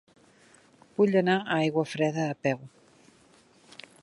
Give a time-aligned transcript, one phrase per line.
[1.01, 2.67] Vull anar a Aiguafreda a peu.